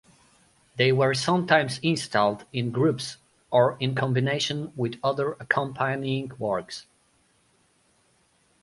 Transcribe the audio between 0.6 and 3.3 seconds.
They were sometimes installed in groups